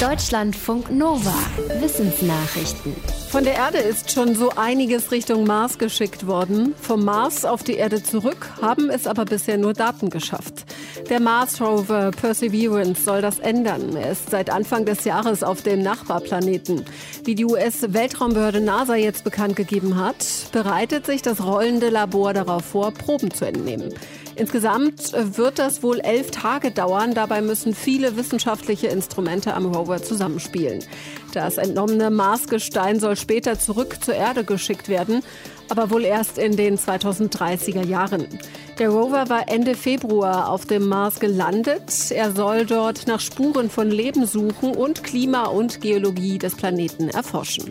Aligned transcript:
Deutschlandfunk 0.00 0.90
Nova. 0.90 1.32
Wissensnachrichten. 1.80 2.94
Von 3.30 3.44
der 3.44 3.54
Erde 3.54 3.78
ist 3.78 4.12
schon 4.12 4.34
so 4.34 4.50
einiges 4.50 5.10
Richtung 5.10 5.44
Mars 5.46 5.78
geschickt 5.78 6.26
worden. 6.26 6.74
Vom 6.78 7.02
Mars 7.02 7.46
auf 7.46 7.62
die 7.62 7.76
Erde 7.76 8.02
zurück 8.02 8.50
haben 8.60 8.90
es 8.90 9.06
aber 9.06 9.24
bisher 9.24 9.56
nur 9.56 9.72
Daten 9.72 10.10
geschafft. 10.10 10.66
Der 11.08 11.18
Mars 11.18 11.62
Rover 11.62 12.10
Perseverance 12.10 13.04
soll 13.04 13.22
das 13.22 13.38
ändern. 13.38 13.96
Er 13.96 14.10
ist 14.12 14.28
seit 14.28 14.50
Anfang 14.50 14.84
des 14.84 15.04
Jahres 15.04 15.42
auf 15.42 15.62
dem 15.62 15.82
Nachbarplaneten. 15.82 16.84
Wie 17.24 17.34
die 17.34 17.46
US-Weltraumbehörde 17.46 18.60
NASA 18.60 18.96
jetzt 18.96 19.24
bekannt 19.24 19.56
gegeben 19.56 19.96
hat, 19.96 20.26
bereitet 20.52 21.06
sich 21.06 21.22
das 21.22 21.42
rollende 21.42 21.88
Labor 21.88 22.34
darauf 22.34 22.66
vor, 22.66 22.92
Proben 22.92 23.30
zu 23.30 23.46
entnehmen. 23.46 23.94
Insgesamt 24.36 25.12
wird 25.14 25.58
das 25.58 25.82
wohl 25.82 25.98
elf 26.00 26.30
Tage 26.30 26.70
dauern. 26.70 27.14
Dabei 27.14 27.40
müssen 27.40 27.74
viele 27.74 28.16
wissenschaftliche 28.16 28.88
Instrumente 28.88 29.54
am 29.54 29.66
Rover 29.66 30.02
zusammenspielen. 30.02 30.84
Das 31.32 31.56
entnommene 31.56 32.10
Marsgestein 32.10 33.00
soll 33.00 33.16
später 33.16 33.58
zurück 33.58 33.96
zur 34.02 34.14
Erde 34.14 34.44
geschickt 34.44 34.88
werden, 34.88 35.22
aber 35.70 35.90
wohl 35.90 36.04
erst 36.04 36.38
in 36.38 36.56
den 36.56 36.78
2030er 36.78 37.84
Jahren. 37.84 38.26
Der 38.78 38.90
Rover 38.90 39.30
war 39.30 39.48
Ende 39.48 39.74
Februar 39.74 40.50
auf 40.50 40.66
dem 40.66 40.86
Mars 40.86 41.18
gelandet. 41.18 42.10
Er 42.10 42.32
soll 42.32 42.66
dort 42.66 43.06
nach 43.06 43.20
Spuren 43.20 43.70
von 43.70 43.90
Leben 43.90 44.26
suchen 44.26 44.76
und 44.76 45.02
Klima 45.02 45.44
und 45.46 45.80
Geologie 45.80 46.38
des 46.38 46.56
Planeten 46.56 47.08
erforschen. 47.08 47.70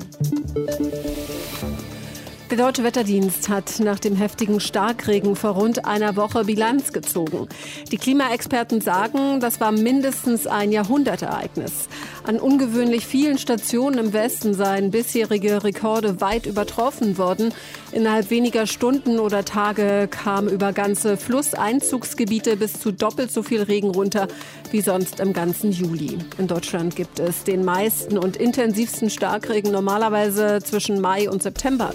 Der 2.56 2.64
Deutsche 2.64 2.86
Wetterdienst 2.86 3.50
hat 3.50 3.82
nach 3.82 4.00
dem 4.00 4.16
heftigen 4.16 4.62
Starkregen 4.62 5.36
vor 5.36 5.50
rund 5.52 5.84
einer 5.84 6.16
Woche 6.16 6.46
Bilanz 6.46 6.94
gezogen. 6.94 7.50
Die 7.92 7.98
Klimaexperten 7.98 8.80
sagen, 8.80 9.42
das 9.42 9.60
war 9.60 9.74
mindestens 9.74 10.48
ein 10.48 10.72
Jahrhundertereignis. 10.72 11.90
An 12.24 12.40
ungewöhnlich 12.40 13.06
vielen 13.06 13.38
Stationen 13.38 13.98
im 13.98 14.14
Westen 14.14 14.54
seien 14.54 14.90
bisherige 14.90 15.66
Rekorde 15.66 16.22
weit 16.22 16.46
übertroffen 16.46 17.18
worden. 17.18 17.54
Innerhalb 17.92 18.30
weniger 18.30 18.68
Stunden 18.68 19.20
oder 19.20 19.44
Tage 19.44 20.08
kam 20.10 20.48
über 20.48 20.72
ganze 20.72 21.18
Flusseinzugsgebiete 21.18 22.56
bis 22.56 22.80
zu 22.80 22.94
doppelt 22.94 23.32
so 23.32 23.44
viel 23.44 23.64
Regen 23.64 23.90
runter 23.90 24.30
wie 24.76 24.82
sonst 24.82 25.22
im 25.22 25.32
ganzen 25.32 25.72
Juli. 25.72 26.18
In 26.38 26.48
Deutschland 26.48 26.98
gibt 26.98 27.20
es 27.20 27.46
den 27.46 27.64
meisten 27.64 28.18
und 28.18 28.36
intensivsten 28.36 29.10
Starkregen 29.10 29.72
normalerweise 29.72 30.60
zwischen 30.62 31.00
Mai 31.00 31.30
und 31.30 31.42
September. 31.42 31.94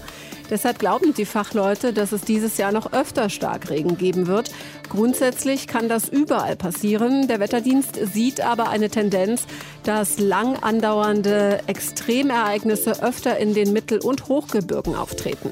Deshalb 0.49 0.79
glauben 0.79 1.13
die 1.13 1.27
Fachleute, 1.27 1.93
dass 1.93 2.13
es 2.13 2.23
dieses 2.23 2.57
Jahr 2.57 2.73
noch 2.73 2.95
öfter 2.95 3.29
Starkregen 3.29 3.99
geben 3.99 4.29
wird. 4.29 4.51
Grundsätzlich 4.89 5.67
kann 5.67 5.91
das 5.91 6.09
überall 6.09 6.57
passieren. 6.57 7.29
Der 7.29 7.39
Wetterdienst 7.39 7.99
sieht 8.15 8.41
aber 8.41 8.71
eine 8.71 8.89
Tendenz, 8.89 9.45
dass 9.85 10.19
lang 10.19 10.57
andauernde 10.63 11.61
Extremereignisse 11.67 13.03
öfter 13.03 13.37
in 13.37 13.53
den 13.53 13.75
Mittel- 13.75 14.01
und 14.01 14.29
Hochgebirgen 14.29 14.95
auftreten. 14.95 15.51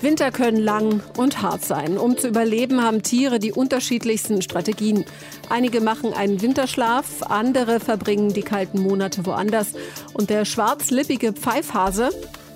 Winter 0.00 0.30
können 0.30 0.58
lang 0.58 1.02
und 1.16 1.42
hart 1.42 1.64
sein. 1.64 1.98
Um 1.98 2.16
zu 2.16 2.28
überleben, 2.28 2.82
haben 2.84 3.02
Tiere 3.02 3.40
die 3.40 3.52
unterschiedlichsten 3.52 4.42
Strategien. 4.42 5.04
Einige 5.48 5.80
machen 5.80 6.12
einen 6.12 6.40
Winterschlaf, 6.40 7.22
andere 7.22 7.80
verbringen 7.80 8.32
die 8.32 8.42
kalten 8.42 8.80
Monate 8.80 9.26
woanders. 9.26 9.72
Und 10.12 10.30
der 10.30 10.44
schwarzlippige 10.44 11.32
Pfeifhase 11.32 12.10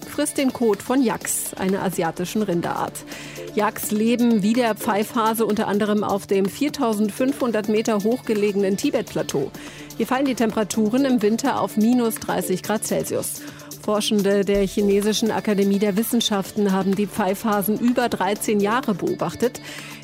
frisst 0.09 0.39
den 0.39 0.53
Kot 0.53 0.83
von 0.83 1.03
Yaks, 1.03 1.55
einer 1.55 1.83
asiatischen 1.83 2.43
Rinderart. 2.43 2.93
Yaks 3.57 3.91
leben 3.91 4.43
wie 4.43 4.53
der 4.53 4.77
Pfeifhase 4.77 5.45
unter 5.45 5.67
anderem 5.67 6.05
auf 6.05 6.29
dem 6.29 6.47
4500 6.47 7.69
Meter 7.69 8.05
hochgelegenen 8.05 8.77
Tibet-Plateau. 8.77 9.51
Hier 9.97 10.07
fallen 10.07 10.27
die 10.27 10.35
Temperaturen 10.35 11.05
im 11.05 11.23
Winter 11.23 11.61
auf 11.61 11.77
minus 11.77 12.15
30 12.17 12.63
Grad 12.63 12.87
Celsius. 12.87 13.43
Forschende 13.83 14.45
der 14.45 14.65
Chinesischen 14.65 15.33
Akademie 15.33 15.81
der 15.81 15.97
Wissenschaften 15.97 16.71
haben 16.71 16.95
die 16.95 17.09
Pfeifhasen 17.09 17.79
über 17.81 18.09
13 18.09 18.61
Jahre 18.61 18.95
beobachtet. 18.95 19.61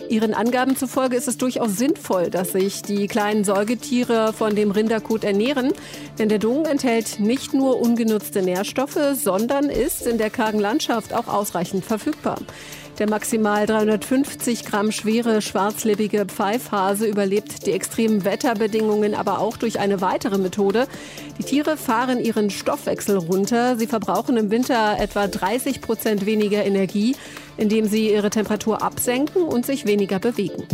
Ihren 0.08 0.34
Angaben 0.34 0.74
zufolge 0.74 1.16
ist 1.16 1.28
es 1.28 1.38
durchaus 1.38 1.76
sinnvoll, 1.76 2.28
dass 2.30 2.52
sich 2.52 2.82
die 2.82 3.06
kleinen 3.06 3.44
Säugetiere 3.44 4.32
von 4.32 4.56
dem 4.56 4.72
Rinderkot 4.72 5.22
ernähren, 5.22 5.72
denn 6.18 6.28
der 6.28 6.38
Dung 6.38 6.64
enthält 6.64 7.20
nicht 7.20 7.54
nur 7.54 7.80
ungenutzte 7.80 8.42
Nährstoffe, 8.42 8.98
sondern 9.14 9.66
ist 9.66 10.06
in 10.06 10.18
der 10.18 10.30
kargen 10.30 10.58
Landschaft 10.58 11.14
auch 11.14 11.28
ausreichend 11.28 11.84
verfügbar. 11.84 12.38
Der 12.98 13.08
maximal 13.08 13.64
350 13.64 14.64
Gramm 14.64 14.90
schwere 14.90 15.40
schwarzlippige 15.40 16.26
Pfeifhase 16.26 17.06
überlebt 17.06 17.64
die 17.64 17.70
extremen 17.70 18.24
Wetterbedingungen 18.24 19.14
aber 19.14 19.38
auch 19.38 19.56
durch 19.56 19.78
eine 19.78 20.00
weitere 20.00 20.36
Methode. 20.36 20.88
Die 21.38 21.44
Tiere 21.44 21.76
fahren 21.76 22.18
ihren 22.18 22.50
Stoffwechsel 22.50 23.16
runter. 23.16 23.76
Sie 23.76 23.86
verbrauchen 23.86 24.36
im 24.36 24.50
Winter 24.50 24.96
etwa 24.98 25.28
30 25.28 25.80
Prozent 25.80 26.26
weniger 26.26 26.64
Energie, 26.64 27.14
indem 27.56 27.86
sie 27.86 28.10
ihre 28.10 28.30
Temperatur 28.30 28.82
absenken 28.82 29.42
und 29.42 29.64
sich 29.64 29.86
weniger 29.86 30.18
bewegen. 30.18 30.64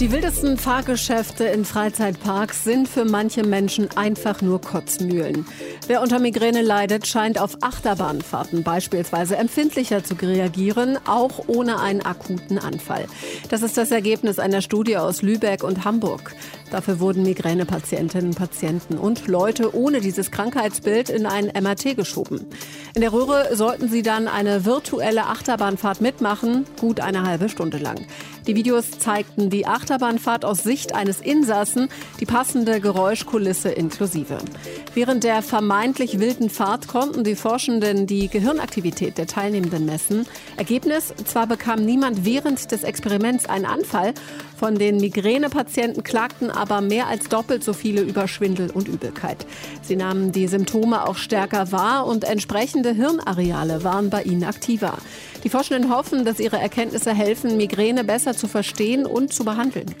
Die 0.00 0.12
wildesten 0.12 0.56
Fahrgeschäfte 0.58 1.46
in 1.46 1.64
Freizeitparks 1.64 2.62
sind 2.62 2.86
für 2.86 3.04
manche 3.04 3.42
Menschen 3.42 3.88
einfach 3.96 4.40
nur 4.42 4.60
Kotzmühlen. 4.60 5.44
Wer 5.88 6.02
unter 6.02 6.20
Migräne 6.20 6.62
leidet, 6.62 7.08
scheint 7.08 7.40
auf 7.40 7.56
Achterbahnfahrten 7.62 8.62
beispielsweise 8.62 9.36
empfindlicher 9.36 10.04
zu 10.04 10.14
reagieren, 10.14 11.00
auch 11.04 11.48
ohne 11.48 11.80
einen 11.80 12.02
akuten 12.02 12.60
Anfall. 12.60 13.06
Das 13.48 13.62
ist 13.62 13.76
das 13.76 13.90
Ergebnis 13.90 14.38
einer 14.38 14.62
Studie 14.62 14.98
aus 14.98 15.22
Lübeck 15.22 15.64
und 15.64 15.84
Hamburg. 15.84 16.32
Dafür 16.70 17.00
wurden 17.00 17.22
Migränepatientinnen, 17.22 18.34
Patienten 18.34 18.98
und 18.98 19.26
Leute 19.26 19.74
ohne 19.74 20.00
dieses 20.00 20.30
Krankheitsbild 20.30 21.08
in 21.08 21.26
ein 21.26 21.46
MRT 21.46 21.96
geschoben. 21.96 22.46
In 22.94 23.00
der 23.00 23.12
Röhre 23.12 23.56
sollten 23.56 23.88
sie 23.88 24.02
dann 24.02 24.28
eine 24.28 24.64
virtuelle 24.64 25.26
Achterbahnfahrt 25.26 26.00
mitmachen, 26.00 26.64
gut 26.78 27.00
eine 27.00 27.22
halbe 27.22 27.48
Stunde 27.48 27.78
lang. 27.78 28.06
Die 28.46 28.54
Videos 28.54 28.98
zeigten 28.98 29.50
die 29.50 29.66
Achterbahnfahrt 29.66 30.44
aus 30.44 30.62
Sicht 30.62 30.94
eines 30.94 31.20
Insassen, 31.20 31.88
die 32.20 32.26
passende 32.26 32.80
Geräuschkulisse 32.80 33.68
inklusive. 33.70 34.38
Während 34.94 35.24
der 35.24 35.42
vermeintlich 35.42 36.18
wilden 36.18 36.50
Fahrt 36.50 36.88
konnten 36.88 37.24
die 37.24 37.36
Forschenden 37.36 38.06
die 38.06 38.28
Gehirnaktivität 38.28 39.18
der 39.18 39.26
Teilnehmenden 39.26 39.84
messen. 39.84 40.26
Ergebnis, 40.56 41.14
zwar 41.24 41.46
bekam 41.46 41.84
niemand 41.84 42.24
während 42.24 42.72
des 42.72 42.82
Experiments 42.82 43.46
einen 43.46 43.66
Anfall, 43.66 44.14
von 44.56 44.74
den 44.76 44.96
Migränepatienten 44.96 46.02
klagten 46.02 46.50
aber 46.50 46.80
mehr 46.80 47.06
als 47.06 47.28
doppelt 47.28 47.62
so 47.62 47.72
viele 47.72 48.00
über 48.00 48.26
Schwindel 48.26 48.70
und 48.70 48.88
Übelkeit. 48.88 49.46
Sie 49.82 49.94
nahmen 49.94 50.32
die 50.32 50.48
Symptome 50.48 51.06
auch 51.06 51.16
stärker 51.16 51.70
wahr 51.70 52.06
und 52.06 52.24
entsprechende 52.24 52.92
Hirnareale 52.92 53.84
waren 53.84 54.10
bei 54.10 54.22
ihnen 54.22 54.42
aktiver. 54.42 54.98
Die 55.44 55.48
Forschenden 55.48 55.94
hoffen, 55.94 56.24
dass 56.24 56.40
ihre 56.40 56.58
Erkenntnisse 56.58 57.14
helfen, 57.14 57.56
Migräne 57.56 58.02
besser 58.02 58.36
zu 58.36 58.48
verstehen 58.48 59.06
und 59.06 59.32
zu 59.32 59.44
behandeln. 59.44 59.94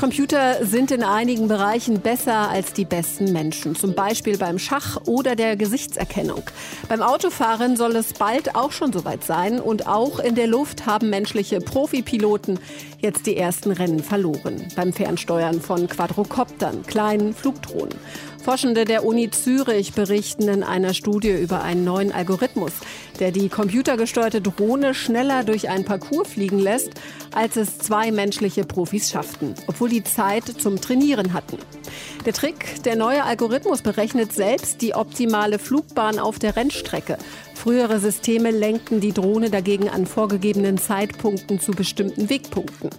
Computer 0.00 0.64
sind 0.64 0.92
in 0.92 1.02
einigen 1.02 1.46
Bereichen 1.46 2.00
besser 2.00 2.48
als 2.48 2.72
die 2.72 2.86
besten 2.86 3.32
Menschen, 3.32 3.76
zum 3.76 3.94
Beispiel 3.94 4.38
beim 4.38 4.58
Schach 4.58 4.96
oder 5.04 5.36
der 5.36 5.56
Gesichtserkennung. 5.56 6.42
Beim 6.88 7.02
Autofahren 7.02 7.76
soll 7.76 7.94
es 7.96 8.14
bald 8.14 8.54
auch 8.54 8.72
schon 8.72 8.94
soweit 8.94 9.24
sein 9.24 9.60
und 9.60 9.86
auch 9.86 10.18
in 10.18 10.36
der 10.36 10.46
Luft 10.46 10.86
haben 10.86 11.10
menschliche 11.10 11.60
Profipiloten 11.60 12.58
jetzt 12.98 13.26
die 13.26 13.36
ersten 13.36 13.72
Rennen 13.72 14.02
verloren. 14.02 14.66
Beim 14.74 14.94
Fernsteuern 14.94 15.60
von 15.60 15.86
Quadrocoptern, 15.86 16.82
kleinen 16.86 17.34
Flugdrohnen. 17.34 17.94
Forschende 18.40 18.84
der 18.84 19.04
Uni 19.04 19.30
Zürich 19.30 19.92
berichten 19.92 20.48
in 20.48 20.62
einer 20.62 20.94
Studie 20.94 21.30
über 21.30 21.62
einen 21.62 21.84
neuen 21.84 22.10
Algorithmus, 22.10 22.72
der 23.18 23.32
die 23.32 23.48
computergesteuerte 23.48 24.40
Drohne 24.40 24.94
schneller 24.94 25.44
durch 25.44 25.68
ein 25.68 25.84
Parcours 25.84 26.28
fliegen 26.28 26.58
lässt, 26.58 26.90
als 27.34 27.56
es 27.56 27.78
zwei 27.78 28.10
menschliche 28.10 28.64
Profis 28.64 29.10
schafften, 29.10 29.54
obwohl 29.66 29.90
die 29.90 30.04
Zeit 30.04 30.44
zum 30.46 30.80
Trainieren 30.80 31.32
hatten. 31.34 31.58
Der 32.26 32.32
Trick, 32.32 32.82
der 32.84 32.96
neue 32.96 33.24
Algorithmus 33.24 33.82
berechnet 33.82 34.32
selbst 34.32 34.82
die 34.82 34.94
optimale 34.94 35.58
Flugbahn 35.58 36.18
auf 36.18 36.38
der 36.38 36.56
Rennstrecke. 36.56 37.18
Frühere 37.54 37.98
Systeme 37.98 38.50
lenkten 38.50 39.00
die 39.00 39.12
Drohne 39.12 39.50
dagegen 39.50 39.88
an 39.88 40.06
vorgegebenen 40.06 40.78
Zeitpunkten 40.78 41.60
zu 41.60 41.72
bestimmten 41.72 42.30
Wegpunkten. 42.30 42.90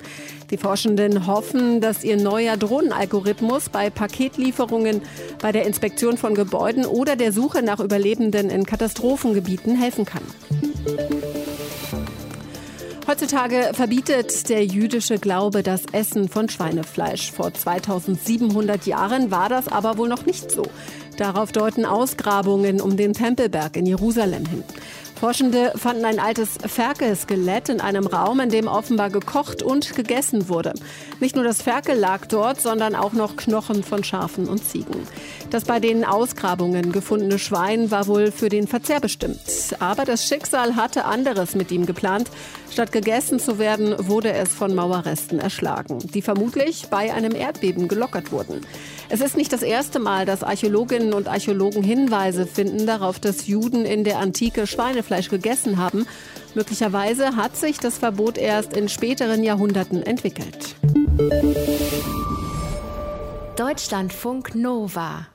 Die 0.52 0.58
Forschenden 0.58 1.28
hoffen, 1.28 1.82
dass 1.82 2.04
ihr 2.04 2.18
neuer 2.18 2.58
Drohnenalgorithmus 2.58 3.70
bei 3.70 3.90
Paketlieferungen, 3.90 5.02
bei 5.42 5.52
der 5.52 5.66
Inspektion 5.66 6.18
von 6.18 6.36
Gebäuden 6.36 6.86
oder 6.86 7.16
der 7.16 7.32
Suche 7.32 7.64
nach 7.64 7.80
Überlebenden 7.80 8.50
in 8.50 8.66
Katastrophengebieten 8.66 9.78
helfen 9.78 10.06
kann. 10.06 10.24
Heutzutage 13.12 13.72
verbietet 13.74 14.48
der 14.48 14.66
jüdische 14.66 15.19
Glaube 15.19 15.63
das 15.63 15.81
Essen 15.92 16.30
von 16.30 16.48
Schweinefleisch. 16.48 17.34
Vor 17.34 17.54
2700 17.54 18.86
Jahren 18.86 19.31
war 19.31 19.50
das 19.50 19.68
aber 19.68 19.98
wohl 19.98 20.08
noch 20.08 20.25
nicht 20.25 20.50
so. 20.50 20.63
Darauf 21.18 21.52
deuten 21.52 21.84
Ausgrabungen 21.84 22.80
um 22.80 22.96
den 22.96 23.12
Tempelberg 23.12 23.75
in 23.75 23.86
Jerusalem 23.86 24.46
hin. 24.46 24.63
Forschende 25.22 25.74
fanden 25.76 26.04
ein 26.06 26.18
altes 26.18 26.58
Ferkel-Skelett 26.66 27.70
in 27.70 27.80
einem 27.80 28.08
Raum, 28.08 28.40
in 28.40 28.50
dem 28.50 28.68
offenbar 28.68 29.12
gekocht 29.12 29.62
und 29.62 29.96
gegessen 29.96 30.50
wurde. 30.50 30.74
Nicht 31.20 31.36
nur 31.36 31.44
das 31.44 31.62
Ferkel 31.62 31.96
lag 31.96 32.26
dort, 32.26 32.60
sondern 32.60 32.96
auch 32.96 33.14
noch 33.14 33.36
Knochen 33.36 33.84
von 33.84 34.04
Schafen 34.04 34.48
und 34.48 34.66
Ziegen. 34.66 35.08
Das 35.52 35.66
bei 35.66 35.80
den 35.80 36.06
Ausgrabungen 36.06 36.92
gefundene 36.92 37.38
Schwein 37.38 37.92
war 37.92 38.08
wohl 38.08 38.32
für 38.32 38.50
den 38.50 38.66
Verzehr 38.66 39.00
bestimmt. 39.00 39.40
Aber 39.80 40.06
das 40.06 40.26
Schicksal 40.26 40.76
hatte 40.76 41.06
anderes 41.06 41.54
mit 41.54 41.70
ihm 41.72 41.86
geplant. 41.86 42.32
Statt 42.72 42.92
gegessen 42.92 43.38
zu 43.38 43.60
werden, 43.60 43.94
wurde 44.08 44.32
es 44.32 44.54
von 44.54 44.74
Mauerresten 44.74 45.40
erschlagen, 45.40 46.00
die 46.00 46.22
vermutlich 46.22 46.88
bei 46.90 47.14
einem 47.14 47.36
Erdbeben 47.36 47.90
gelockert 47.90 48.32
wurden. 48.32 48.66
Es 49.10 49.20
ist 49.20 49.36
nicht 49.36 49.52
das 49.52 49.62
erste 49.62 50.00
Mal, 50.00 50.26
dass 50.26 50.42
Archäologinnen 50.42 51.14
und 51.14 51.28
Archäologen 51.28 51.84
Hinweise 51.84 52.48
finden 52.48 52.86
darauf, 52.86 53.20
dass 53.20 53.46
Juden 53.46 53.84
in 53.84 54.06
der 54.06 54.20
Antike 54.20 54.68
Schweinefleisch 54.68 55.11
gegessen 55.30 55.78
haben. 55.78 56.06
Möglicherweise 56.56 57.36
hat 57.36 57.56
sich 57.58 57.78
das 57.78 57.98
Verbot 57.98 58.38
erst 58.38 58.75
in 58.75 58.90
späteren 58.90 59.44
Jahrhunderten 59.44 60.04
entwickelt. 60.04 60.75
Deutschlandfunk 63.56 64.56
Nova 64.56 65.28